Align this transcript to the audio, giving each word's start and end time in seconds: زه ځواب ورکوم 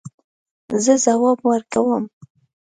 زه 0.83 0.93
ځواب 1.03 1.39
ورکوم 1.49 2.03